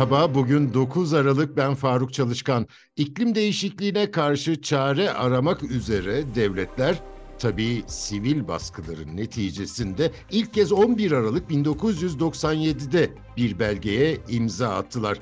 [0.00, 2.66] Merhaba, bugün 9 Aralık ben Faruk Çalışkan.
[2.96, 7.02] İklim değişikliğine karşı çare aramak üzere devletler
[7.38, 15.18] tabii sivil baskıların neticesinde ilk kez 11 Aralık 1997'de bir belgeye imza attılar.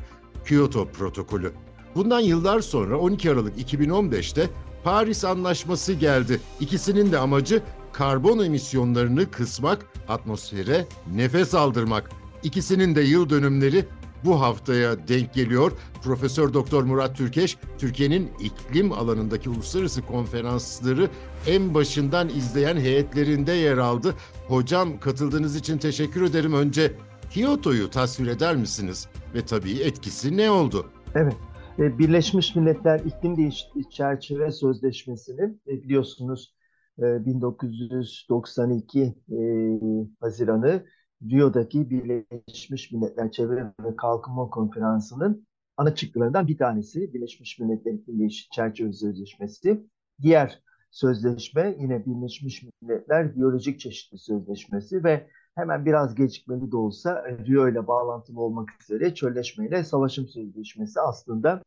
[0.46, 1.52] Kyoto Protokolü.
[1.94, 4.46] Bundan yıllar sonra 12 Aralık 2015'te
[4.84, 6.40] Paris Anlaşması geldi.
[6.60, 12.10] İkisinin de amacı karbon emisyonlarını kısmak, atmosfere nefes aldırmak.
[12.42, 13.84] İkisinin de yıl dönümleri
[14.24, 15.72] bu haftaya denk geliyor.
[16.02, 21.08] Profesör Doktor Murat Türkeş, Türkiye'nin iklim alanındaki uluslararası konferansları
[21.46, 24.14] en başından izleyen heyetlerinde yer aldı.
[24.48, 26.52] Hocam katıldığınız için teşekkür ederim.
[26.52, 26.92] Önce
[27.30, 29.08] Kyoto'yu tasvir eder misiniz?
[29.34, 30.86] Ve tabii etkisi ne oldu?
[31.14, 31.36] Evet.
[31.78, 36.54] E, Birleşmiş Milletler İklim Değişikliği Çerçeve Sözleşmesi'nin e, biliyorsunuz
[36.98, 39.14] 1992 e,
[40.20, 40.84] Haziran'ı
[41.22, 48.54] Rio'daki Birleşmiş Milletler Çevre ve Kalkınma Konferansı'nın ana çıktılarından bir tanesi Birleşmiş Milletler İklim Değişikliği
[48.54, 49.86] Çerçeve Sözleşmesi.
[50.22, 57.68] Diğer sözleşme yine Birleşmiş Milletler Biyolojik Çeşitlilik Sözleşmesi ve hemen biraz gecikmeli de olsa Rio
[57.68, 61.62] ile bağlantılı olmak üzere Çölleşme ile Savaşım Sözleşmesi aslında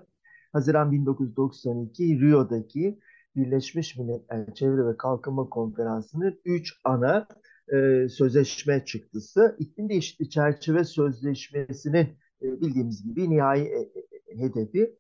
[0.54, 3.00] Haziran 1992 Rio'daki
[3.36, 7.28] Birleşmiş Milletler Çevre ve Kalkınma Konferansı'nın 3 ana
[7.74, 9.56] e, sözleşme çıktısı.
[9.60, 12.08] İklim Değişikliği Çerçeve Sözleşmesi'nin
[12.42, 13.80] e, bildiğimiz gibi nihai e,
[14.32, 14.96] e, hedefi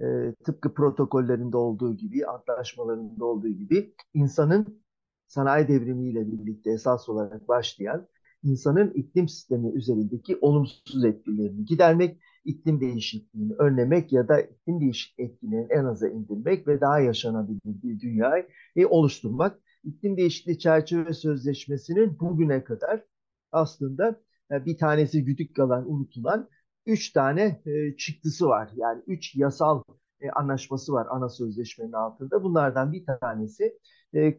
[0.00, 4.82] e, tıpkı protokollerinde olduğu gibi, antlaşmalarında olduğu gibi insanın
[5.26, 8.08] sanayi devrimiyle birlikte esas olarak başlayan
[8.42, 15.66] insanın iklim sistemi üzerindeki olumsuz etkilerini gidermek, iklim değişikliğini önlemek ya da iklim değişikliği etkilerini
[15.70, 18.46] en aza indirmek ve daha yaşanabilir bir dünyayı
[18.88, 23.04] oluşturmak iklim değişikliği çerçeve sözleşmesinin bugüne kadar
[23.52, 26.48] aslında e, bir tanesi güdük kalan, unutulan
[26.86, 28.70] üç tane e, çıktısı var.
[28.76, 29.82] Yani üç yasal
[30.20, 32.42] e, anlaşması var ana sözleşmenin altında.
[32.42, 33.78] Bunlardan bir tanesi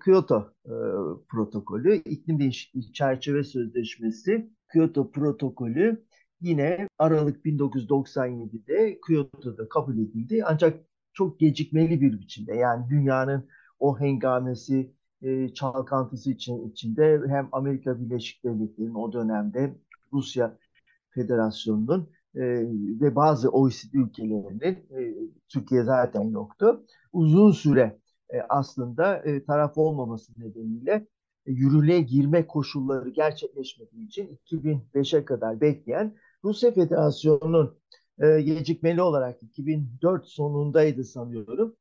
[0.06, 0.54] Kyoto
[1.30, 6.06] protokolü, iklim değişikliği çerçeve sözleşmesi, Kyoto protokolü
[6.42, 10.44] yine Aralık 1997'de Kyoto'da kabul edildi.
[10.46, 10.80] Ancak
[11.14, 18.44] çok gecikmeli bir biçimde yani dünyanın o hengamesi, e, çalkantısı için, içinde hem Amerika Birleşik
[18.44, 19.76] Devletleri'nin o dönemde
[20.14, 20.58] Rusya
[21.10, 22.42] Federasyonu'nun e,
[23.02, 25.16] ve bazı OECD ülkelerinin e,
[25.48, 26.86] Türkiye zaten yoktu.
[27.14, 28.00] Uzun süre
[28.30, 31.08] e, aslında e, taraf olmaması nedeniyle
[31.46, 37.78] e, yürürlüğe girme koşulları gerçekleşmediği için 2005'e kadar bekleyen Rusya Federasyonu'nun
[38.20, 41.76] e, gecikmeli olarak 2004 sonundaydı sanıyorum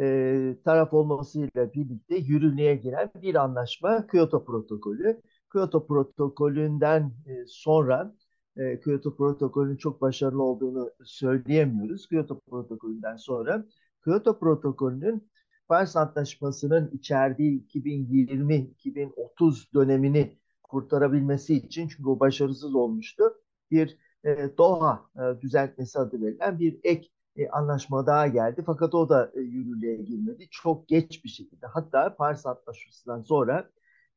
[0.00, 5.22] e, taraf olmasıyla birlikte yürürlüğe giren bir anlaşma Kyoto Protokolü.
[5.52, 8.14] Kyoto Protokolü'nden e, sonra
[8.56, 12.08] e, Kyoto Protokolü'nün çok başarılı olduğunu söyleyemiyoruz.
[12.08, 13.66] Kyoto Protokolü'nden sonra
[14.04, 15.28] Kyoto Protokolü'nün
[15.68, 23.24] Paris Antlaşması'nın içerdiği 2020-2030 dönemini kurtarabilmesi için çünkü o başarısız olmuştu.
[23.70, 28.62] Bir e, Doha e, düzeltmesi adı verilen bir ek e, anlaşma daha geldi.
[28.66, 30.48] Fakat o da e, yürürlüğe girmedi.
[30.50, 31.66] Çok geç bir şekilde.
[31.66, 33.70] Hatta Paris Antlaşması'ndan sonra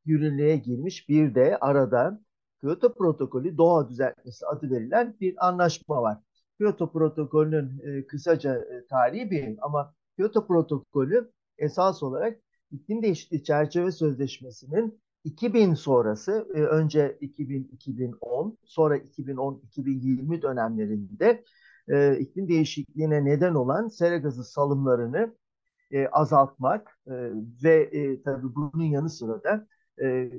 [0.05, 2.21] yürürlüğe girmiş bir de arada
[2.61, 6.17] Kyoto Protokolü Doğa Düzeltmesi adı verilen bir anlaşma var.
[6.57, 12.39] Kyoto Protokolü'nün e, kısaca e, tarihi bir ama Kyoto Protokolü esas olarak
[12.71, 21.43] iklim değişikliği çerçeve sözleşmesinin 2000 sonrası e, önce 2000-2010 sonra 2010-2020 dönemlerinde
[21.89, 25.35] e, iklim değişikliğine neden olan sera gazı salımlarını
[25.91, 27.13] e, azaltmak e,
[27.63, 29.67] ve e, tabii bunun yanı sıra da
[30.03, 30.31] e,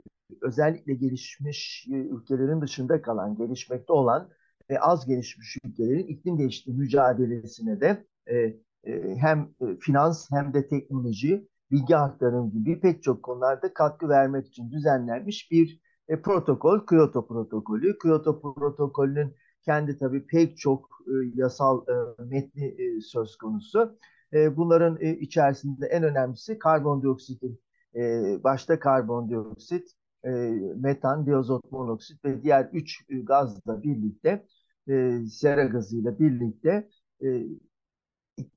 [0.43, 4.31] özellikle gelişmiş e, ülkelerin dışında kalan, gelişmekte olan
[4.71, 8.37] ve az gelişmiş ülkelerin iklim değişikliği mücadelesine de e,
[8.85, 14.47] e, hem e, finans hem de teknoloji, bilgi aktarım gibi pek çok konularda katkı vermek
[14.47, 17.99] için düzenlenmiş bir e, protokol, Kyoto protokolü.
[17.99, 23.99] Kyoto protokolünün kendi tabii pek çok e, yasal e, metni e, söz konusu.
[24.33, 27.61] E, bunların e, içerisinde en önemlisi karbondioksitin
[27.95, 28.01] e,
[28.45, 29.93] başta karbondioksit,
[30.25, 30.31] e,
[30.77, 34.47] metan, diazot monoksit ve diğer üç e, gazla birlikte
[34.89, 36.89] e, sera gazıyla birlikte
[37.25, 37.43] e,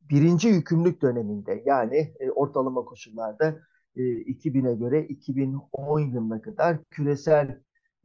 [0.09, 3.59] birinci yükümlülük döneminde yani e, ortalama koşullarda
[3.95, 7.59] e, 2000'e göre 2010 yılına kadar küresel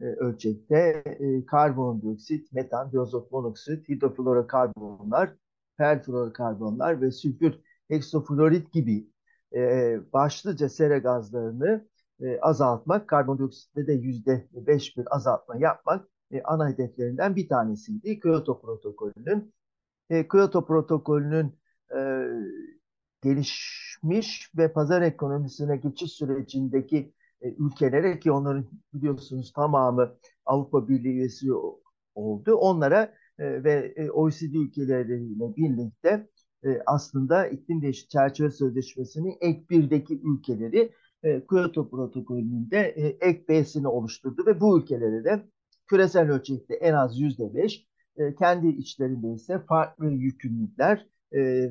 [0.05, 5.35] ölçekte e, karbondioksit, metan, diazot monoksit, hidroflorokarbonlar,
[5.77, 7.55] perfluorokarbonlar ve sülfür
[7.89, 9.09] heksofluorit gibi
[9.55, 11.89] e, başlıca sera gazlarını
[12.21, 18.21] e, azaltmak, karbondioksitte de yüzde beş bir azaltma yapmak e, ana hedeflerinden bir tanesiydi.
[18.21, 19.55] Kyoto protokolünün
[20.11, 21.59] e, Kyoto protokolünün
[21.97, 22.01] e,
[23.23, 31.47] gelişmiş ve pazar ekonomisine geçiş sürecindeki e, ülkelere ki onların biliyorsunuz tamamı Avrupa Birliği üyesi
[32.15, 32.55] oldu.
[32.55, 36.29] Onlara e, ve e, OECD ülkeleriyle birlikte
[36.65, 40.93] e, aslında iklim değişikliği çerçeve sözleşmesinin ek birdeki ülkeleri
[41.51, 45.49] Kyoto protokolünün de e, ek B'sini oluşturdu ve bu ülkelere de
[45.87, 47.89] küresel ölçekte en az yüzde beş
[48.39, 51.07] kendi içlerinde ise farklı yükümlülükler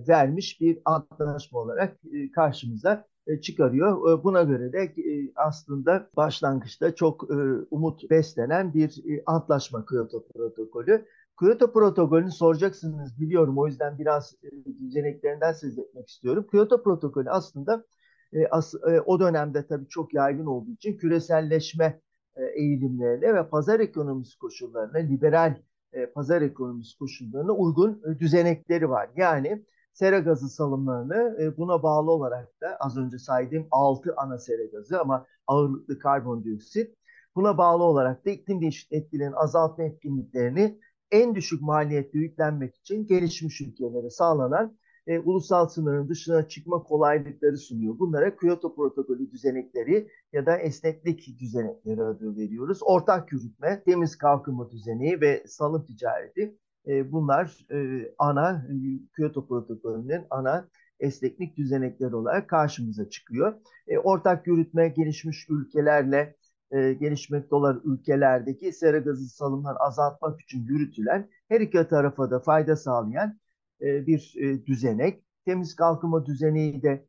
[0.07, 1.99] vermiş bir antlaşma olarak
[2.35, 3.05] karşımıza
[3.41, 4.11] çıkarıyor.
[4.11, 7.27] E, buna göre de e, aslında başlangıçta çok
[7.71, 11.05] umut beslenen bir antlaşma Kyoto protokolü.
[11.39, 14.35] Kyoto protokolünü soracaksınız biliyorum o yüzden biraz
[14.79, 16.47] düzeneklerinden söz etmek istiyorum.
[16.51, 17.85] Kyoto protokolü aslında
[19.05, 22.01] o dönemde tabii çok yaygın olduğu için küreselleşme
[22.55, 25.57] eğilimlerine ve pazar ekonomisi koşullarına, liberal
[26.13, 29.09] pazar ekonomisi koşullarına uygun düzenekleri var.
[29.15, 29.65] Yani
[29.99, 35.01] sera gazı salımlarını e, buna bağlı olarak da az önce saydığım 6 ana sera gazı
[35.01, 36.95] ama ağırlıklı karbondioksit
[37.35, 40.79] buna bağlı olarak da iklim değişikliği etkilerinin azaltma etkinliklerini
[41.11, 44.77] en düşük maliyette yüklenmek için gelişmiş ülkelere sağlanan
[45.07, 47.99] e, ulusal sınırın dışına çıkma kolaylıkları sunuyor.
[47.99, 52.79] Bunlara Kyoto protokolü düzenekleri ya da esneklik düzenekleri adı veriyoruz.
[52.81, 58.67] Ortak yürütme, temiz kalkınma düzeneği ve salım ticareti e, bunlar e, ana
[59.15, 60.67] Kyoto protokolünün ana
[60.99, 63.53] esneklik düzenekleri olarak karşımıza çıkıyor.
[63.87, 66.35] E, ortak yürütme gelişmiş ülkelerle
[66.71, 73.39] gelişmekte olan ülkelerdeki sera gazı salımlarını azaltmak için yürütülen her iki tarafa da fayda sağlayan
[73.81, 74.35] bir
[74.65, 75.23] düzenek.
[75.45, 77.05] Temiz kalkınma düzeneği de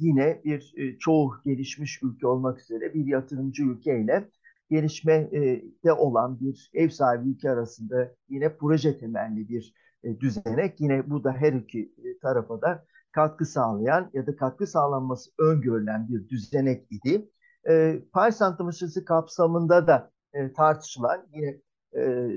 [0.00, 4.28] yine bir çoğu gelişmiş ülke olmak üzere bir yatırımcı ülkeyle
[4.70, 9.74] gelişmede olan bir ev sahibi ülke arasında yine proje temelli bir
[10.04, 10.80] e, düzenek.
[10.80, 16.08] Yine bu da her iki e, tarafa da katkı sağlayan ya da katkı sağlanması öngörülen
[16.08, 17.28] bir düzenek idi.
[17.68, 20.10] E, Paris Antlaşması kapsamında da
[20.56, 21.60] tartışılan yine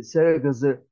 [0.04, 0.88] sera gazı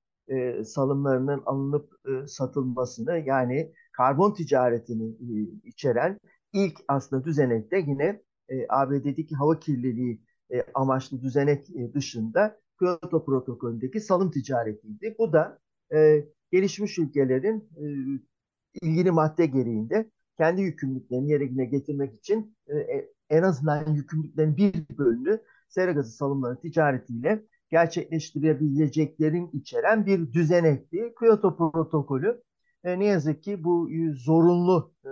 [0.65, 1.89] salımlarının alınıp
[2.27, 5.15] satılmasını yani karbon ticaretini
[5.63, 6.19] içeren
[6.53, 8.21] ilk aslında düzenekte yine
[8.69, 10.21] ABD'deki hava kirliliği
[10.53, 15.15] e, amaçlı düzenek e, dışında Kyoto protokolündeki salım ticaretiydi.
[15.19, 15.59] Bu da
[15.93, 17.85] e, gelişmiş ülkelerin e,
[18.81, 25.41] ilgili madde gereğinde kendi yükümlülüklerini yerine getirmek için e, e, en azından yükümlülüklerin bir bölümünü
[25.69, 31.13] sera gazı salımları ticaretiyle gerçekleştirebileceklerin içeren bir düzenekti.
[31.19, 32.41] Kyoto protokolü
[32.83, 35.09] e, ne yazık ki bu zorunlu e,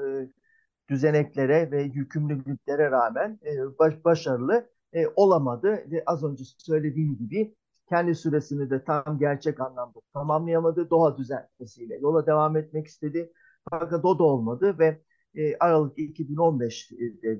[0.89, 7.55] düzeneklere ve yükümlülüklere rağmen e, baş, başarılı e, olamadı ve az önce söylediğim gibi
[7.89, 10.89] kendi süresini de tam gerçek anlamda tamamlayamadı.
[10.89, 13.33] Doğa düzeltmesiyle yola devam etmek istedi.
[13.69, 15.01] Fakat o da olmadı ve
[15.35, 16.91] e, Aralık 2015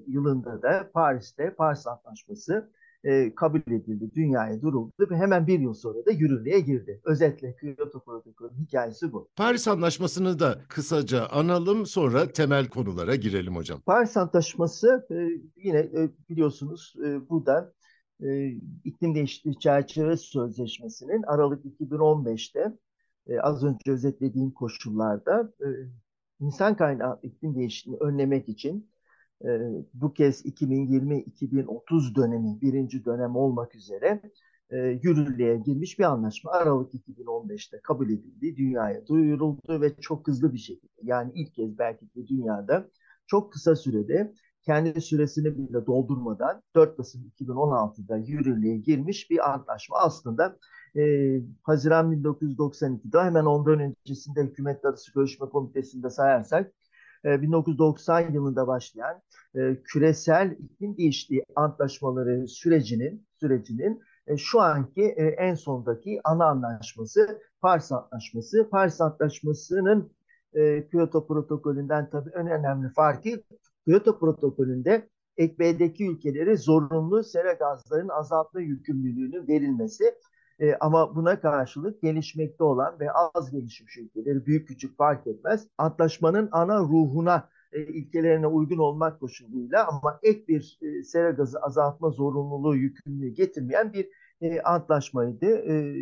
[0.07, 2.71] yılında da Paris'te Paris Antlaşması
[3.03, 7.01] e, kabul edildi, dünyaya duruldu ve hemen bir yıl sonra da yürürlüğe girdi.
[7.05, 9.29] Özetle Kyoto Protokolü'nün hikayesi bu.
[9.35, 13.81] Paris Antlaşması'nı da kısaca analım sonra temel konulara girelim hocam.
[13.85, 15.15] Paris Antlaşması e,
[15.55, 17.73] yine e, biliyorsunuz e, bu da
[18.23, 18.47] e,
[18.83, 22.73] iklim değişikliği çerçeve sözleşmesinin Aralık 2015'te
[23.27, 25.67] e, az önce özetlediğim koşullarda e,
[26.39, 28.92] insan kaynağı iklim değişikliğini önlemek için
[29.43, 29.59] ee,
[29.93, 34.21] bu kez 2020-2030 dönemi birinci dönem olmak üzere
[34.69, 36.51] e, yürürlüğe girmiş bir anlaşma.
[36.51, 42.05] Aralık 2015'te kabul edildi, dünyaya duyuruldu ve çok hızlı bir şekilde yani ilk kez belki
[42.05, 42.89] de dünyada
[43.27, 44.33] çok kısa sürede
[44.65, 50.57] kendi süresini bile doldurmadan 4 Kasım 2016'da yürürlüğe girmiş bir antlaşma aslında
[50.95, 51.01] e,
[51.63, 56.73] Haziran 1992'de hemen ondan öncesinde Hükümetler Arası Görüşme Komitesi'nde sayarsak
[57.23, 59.21] 1990 e, yılında başlayan
[59.55, 65.03] e, küresel iklim değişikliği antlaşmaları sürecinin sürecinin e, şu anki
[65.37, 68.69] en sondaki ana anlaşması Paris Antlaşması.
[68.69, 70.11] Paris Antlaşması'nın
[70.91, 73.29] Kyoto protokolünden tabii en önemli farkı
[73.85, 80.03] Kyoto protokolünde ekbedeki ülkelere zorunlu sera gazlarının azaltma yükümlülüğünün verilmesi
[80.63, 85.67] e, ama buna karşılık gelişmekte olan ve az gelişmiş ülkeleri büyük küçük fark etmez.
[85.77, 92.09] Antlaşmanın ana ruhuna e, ilkelerine uygun olmak koşuluyla ama ek bir e, sera gazı azaltma
[92.09, 94.09] zorunluluğu yükümlülüğü getirmeyen bir
[94.41, 95.45] e, antlaşmaydı.
[95.45, 95.95] E,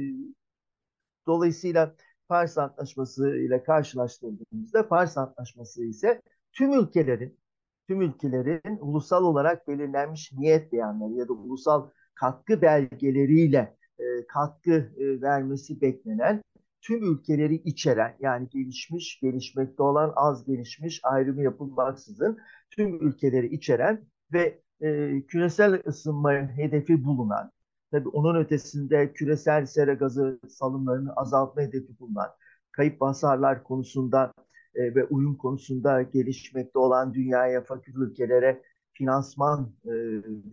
[1.27, 1.95] dolayısıyla
[2.27, 6.21] Paris Antlaşması ile karşılaştırdığımızda Paris Antlaşması ise
[6.53, 7.39] tüm ülkelerin
[7.87, 15.21] tüm ülkelerin ulusal olarak belirlenmiş niyet beyanları ya da ulusal katkı belgeleriyle e, katkı e,
[15.21, 16.41] vermesi beklenen
[16.81, 22.37] tüm ülkeleri içeren yani gelişmiş, gelişmekte olan, az gelişmiş ayrımı yapılmaksızın
[22.69, 27.51] tüm ülkeleri içeren ve e, küresel ısınma hedefi bulunan,
[27.91, 32.29] tabii onun ötesinde küresel sera gazı salımlarını azaltma hedefi bulunan,
[32.71, 34.33] kayıp hasarlar konusunda
[34.75, 38.61] e, ve uyum konusunda gelişmekte olan dünyaya, fakir ülkelere
[38.93, 39.91] finansman e,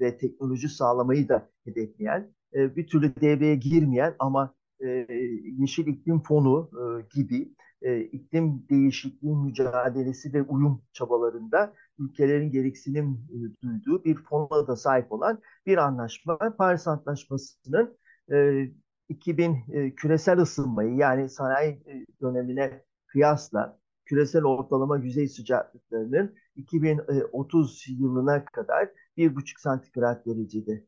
[0.00, 4.86] ve teknoloji sağlamayı da hedefleyen, e, bir türlü devreye girmeyen ama e,
[5.58, 13.18] Yeşil İklim Fonu e, gibi e, iklim değişikliği mücadelesi ve uyum çabalarında ülkelerin gereksinim
[13.62, 16.38] duyduğu bir fona da sahip olan bir anlaşma.
[16.58, 17.98] Paris Antlaşması'nın
[18.32, 18.68] e,
[19.08, 28.44] 2000 e, küresel ısınmayı yani sanayi e, dönemine kıyasla küresel ortalama yüzey sıcaklıklarının 2030 yılına
[28.44, 30.84] kadar 1,5 santigrat derecede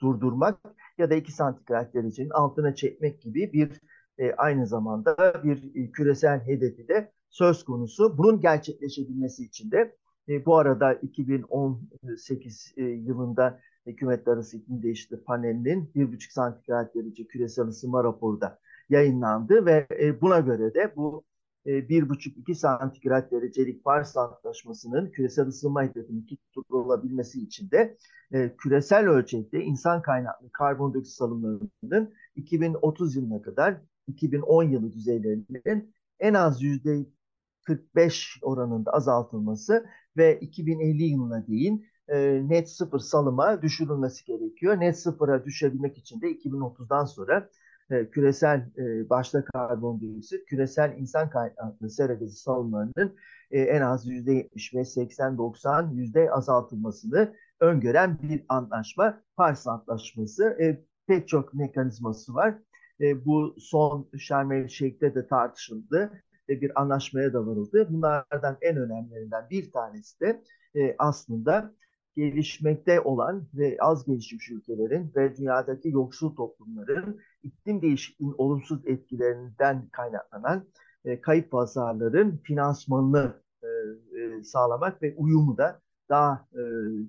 [0.00, 0.58] durdurmak
[0.98, 3.80] ya da 2 santigrat derecenin altına çekmek gibi bir
[4.18, 8.18] e, aynı zamanda bir e, küresel hedefi de söz konusu.
[8.18, 9.96] Bunun gerçekleşebilmesi için de
[10.28, 17.66] e, bu arada 2018 e, yılında Hükümetler Arası İklim Değişikliği Paneli'nin 1,5 santigrat derece küresel
[17.66, 21.24] ısınma raporu da yayınlandı ve e, buna göre de bu
[21.68, 27.96] 1,5-2 santigrat derecelik Paris Antlaşması'nın küresel ısınma hedefinin tutulabilmesi için de
[28.32, 36.62] e, küresel ölçekte insan kaynaklı karbondioksit salımlarının 2030 yılına kadar 2010 yılı düzeylerinin en az
[36.62, 37.06] yüzde
[37.62, 44.80] 45 oranında azaltılması ve 2050 yılına değin e, net sıfır salıma düşürülmesi gerekiyor.
[44.80, 47.50] Net sıfıra düşebilmek için de 2030'dan sonra
[47.90, 53.16] e, küresel e, başta karbondioksit, küresel insan kaynaklı sera gazı salımlarının
[53.50, 59.22] e, en az %75, 80, 90 yüzde azaltılmasını öngören bir antlaşma.
[59.36, 62.58] Paris Antlaşması e, pek çok mekanizması var.
[63.00, 66.12] E, bu son Şarm El Şeyh'te de tartışıldı
[66.48, 67.86] ve bir anlaşmaya da varıldı.
[67.90, 70.42] Bunlardan en önemlilerinden bir tanesi de
[70.74, 71.74] e, aslında
[72.16, 80.68] gelişmekte olan ve az gelişmiş ülkelerin ve dünyadaki yoksul toplumların iklim değişikliğinin olumsuz etkilerinden kaynaklanan
[81.04, 83.66] e, kayıp pazarların finansmanını e,
[84.20, 86.62] e, sağlamak ve uyumu da daha e,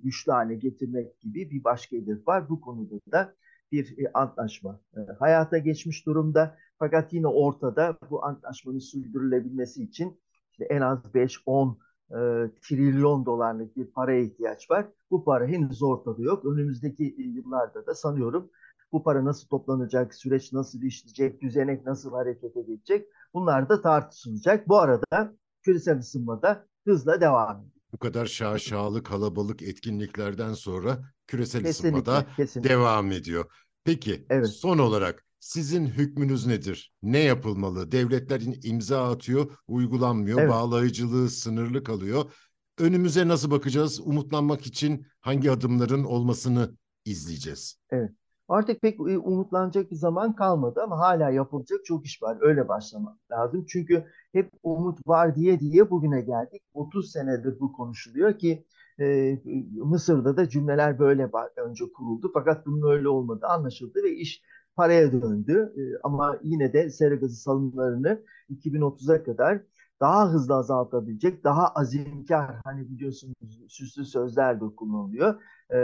[0.03, 2.50] güçlü hale getirmek gibi bir başka hedef var.
[2.50, 3.33] Bu konuda da
[3.71, 6.57] bir e, antlaşma e, hayata geçmiş durumda.
[6.79, 10.21] Fakat yine ortada bu antlaşmanın sürdürülebilmesi için
[10.51, 11.75] işte en az 5-10
[12.12, 12.17] e,
[12.62, 14.88] trilyon dolarlık bir paraya ihtiyaç var.
[15.12, 16.45] Bu para henüz ortada yok.
[16.45, 18.50] Önümüzdeki yıllarda da sanıyorum
[18.91, 24.67] bu para nasıl toplanacak, süreç nasıl işleyecek, düzenek nasıl hareket edecek bunlar da tartışılacak.
[24.67, 27.72] Bu arada küresel ısınmada hızla devam ediyor.
[27.93, 32.69] Bu kadar şaşalı kalabalık etkinliklerden sonra küresel Kesinlikle, ısınmada kesinlikle.
[32.69, 33.46] devam ediyor.
[33.84, 34.48] Peki Evet.
[34.50, 36.93] son olarak sizin hükmünüz nedir?
[37.03, 37.91] Ne yapılmalı?
[37.91, 40.50] Devletlerin imza atıyor, uygulanmıyor, Evet.
[40.51, 42.31] bağlayıcılığı sınırlı kalıyor.
[42.77, 44.00] Önümüze nasıl bakacağız?
[44.00, 47.75] Umutlanmak için hangi adımların olmasını izleyeceğiz?
[48.50, 52.38] Artık pek e, umutlanacak bir zaman kalmadı ama hala yapılacak çok iş var.
[52.41, 53.65] Öyle başlamak lazım.
[53.70, 56.62] Çünkü hep umut var diye diye bugüne geldik.
[56.74, 58.65] 30 senedir bu konuşuluyor ki
[59.00, 59.38] e,
[59.75, 62.32] Mısır'da da cümleler böyle önce kuruldu.
[62.34, 64.41] Fakat bunun öyle olmadığı anlaşıldı ve iş
[64.75, 65.74] paraya döndü.
[65.77, 69.62] E, ama yine de sera gazı salımlarını 2030'a kadar
[70.01, 73.36] daha hızlı azaltabilecek, daha azimkar, hani biliyorsunuz
[73.70, 75.36] süslü sözler de kullanılıyor.
[75.72, 75.75] E,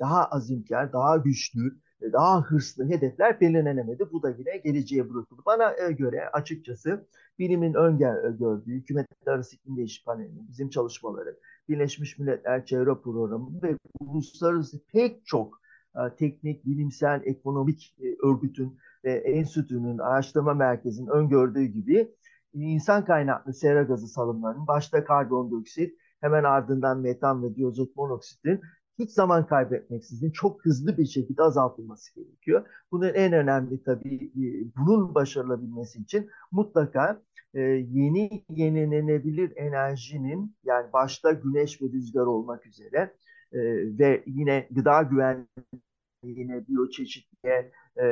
[0.00, 1.78] daha azimkar, daha güçlü,
[2.12, 4.08] daha hırslı hedefler belirlenemedi.
[4.12, 5.42] Bu da yine geleceğe bırakıldı.
[5.46, 7.06] Bana e, göre açıkçası
[7.38, 14.80] bilimin öngördüğü hükümetler arası iklim değişikliği panelinin bizim çalışmaları, Birleşmiş Milletler Çevre Programı ve uluslararası
[14.92, 15.60] pek çok
[15.96, 22.14] e, teknik, bilimsel, ekonomik e, örgütün ve enstitünün, araştırma merkezinin öngördüğü gibi
[22.52, 28.60] insan kaynaklı sera gazı salımlarının başta karbondioksit, hemen ardından metan ve diozot monoksitin
[28.98, 32.66] hiç zaman kaybetmeksizin çok hızlı bir şekilde azaltılması gerekiyor.
[32.92, 34.44] Bunun en önemli tabii e,
[34.76, 37.22] bunun başarılabilmesi için mutlaka
[37.54, 37.60] e,
[37.90, 43.14] yeni yenilenebilir enerjinin yani başta güneş ve rüzgar olmak üzere
[43.52, 43.60] e,
[43.98, 47.72] ve yine gıda güvenliğine, biyoçeşitliğe
[48.02, 48.06] e,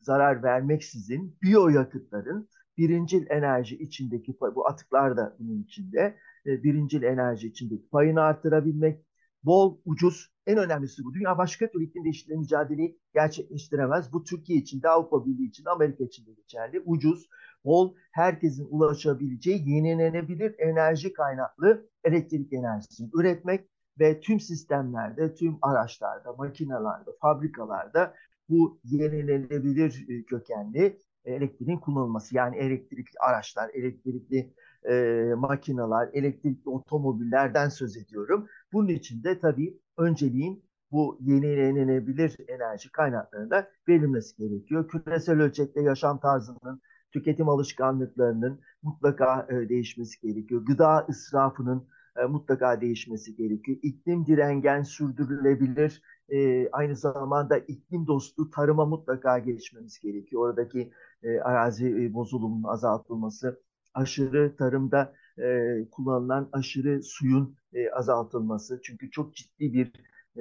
[0.00, 6.16] zarar vermeksizin biyoyakıtların birincil enerji içindeki bu atıklar da bunun içinde
[6.46, 9.04] birincil enerji içindeki payını artırabilmek,
[9.44, 11.14] bol, ucuz, en önemlisi bu.
[11.14, 14.12] Dünya başka türlü iklim değişikliği mücadeleyi gerçekleştiremez.
[14.12, 16.82] Bu Türkiye için de, Avrupa Birliği için de, Amerika için de geçerli.
[16.86, 17.28] Ucuz,
[17.64, 27.10] bol, herkesin ulaşabileceği yenilenebilir enerji kaynaklı elektrik enerjisini üretmek ve tüm sistemlerde, tüm araçlarda, makinelerde,
[27.20, 28.14] fabrikalarda
[28.48, 32.36] bu yenilenebilir e, kökenli elektriğin kullanılması.
[32.36, 34.54] Yani elektrikli araçlar, elektrikli
[34.90, 34.94] e,
[35.36, 38.48] makineler, elektrikli otomobillerden söz ediyorum.
[38.72, 44.88] Bunun için de tabii önceliğin bu yenilenebilir enerji kaynaklarında verilmesi gerekiyor.
[44.88, 46.80] Küresel ölçekte yaşam tarzının,
[47.12, 50.62] tüketim alışkanlıklarının mutlaka e, değişmesi gerekiyor.
[50.66, 53.78] Gıda israfının e, mutlaka değişmesi gerekiyor.
[53.82, 60.42] İklim direngen, sürdürülebilir, e, aynı zamanda iklim dostu tarıma mutlaka geçmemiz gerekiyor.
[60.42, 63.60] Oradaki e, arazi e, bozulumunun azaltılması,
[63.94, 68.80] aşırı tarımda e, kullanılan aşırı suyun e, azaltılması.
[68.82, 69.92] Çünkü çok ciddi bir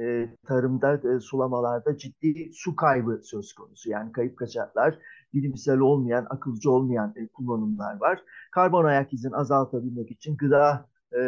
[0.01, 3.89] e, tarımda, e, sulamalarda ciddi su kaybı söz konusu.
[3.89, 5.00] Yani kayıp kaçaklar,
[5.33, 8.24] bilimsel olmayan, akılcı olmayan e, kullanımlar var.
[8.51, 11.22] Karbon ayak izini azaltabilmek için gıda e,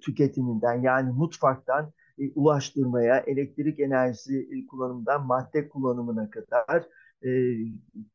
[0.00, 6.86] tüketiminden yani mutfaktan e, ulaştırmaya, elektrik enerjisi e, kullanımından madde kullanımına kadar
[7.22, 7.30] e,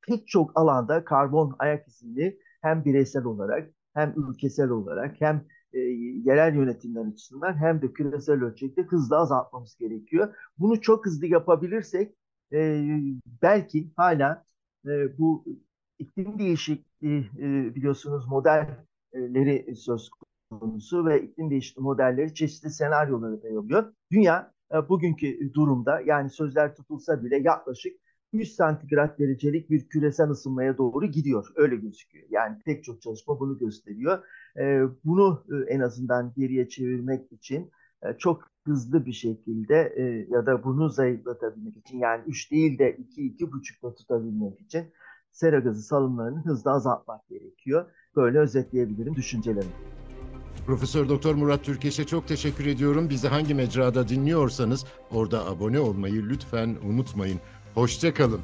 [0.08, 5.80] pek çok alanda karbon ayak izini hem bireysel olarak hem ülkesel olarak hem e,
[6.26, 10.36] yerel yönetimler açısından hem de küresel ölçekte hızla azaltmamız gerekiyor.
[10.58, 12.16] Bunu çok hızlı yapabilirsek
[12.54, 12.86] e,
[13.42, 14.46] belki hala
[14.86, 15.46] e, bu
[16.00, 20.10] iklim değişikliği e, biliyorsunuz modelleri söz
[20.60, 23.94] konusu ve iklim değişikliği modelleri çeşitli senaryoları dayalıyor.
[24.12, 27.94] Dünya e, bugünkü durumda yani sözler tutulsa bile yaklaşık
[28.34, 31.48] 100 santigrat derecelik bir küresel ısınmaya doğru gidiyor.
[31.56, 32.28] Öyle gözüküyor.
[32.30, 34.24] Yani pek çok çalışma bunu gösteriyor.
[34.58, 37.72] E, bunu e, en azından geriye çevirmek için
[38.04, 42.96] e, çok hızlı bir şekilde e, ya da bunu zayıflatabilmek için yani 3 değil de
[42.96, 44.84] 2-2,5'da tutabilmek için
[45.32, 47.86] sera gazı salımlarını hızla azaltmak gerekiyor.
[48.16, 49.72] Böyle özetleyebilirim düşüncelerimi.
[50.68, 53.10] Profesör Doktor Murat Türkeş'e çok teşekkür ediyorum.
[53.10, 57.40] Bizi hangi mecrada dinliyorsanız orada abone olmayı lütfen unutmayın.
[57.76, 58.42] Hoşçakalın.